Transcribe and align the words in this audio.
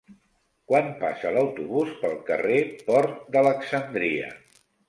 Quan 0.71 0.87
passa 1.03 1.33
l'autobús 1.35 1.93
pel 2.05 2.17
carrer 2.31 2.57
Port 2.89 3.23
d'Alexandria? 3.37 4.35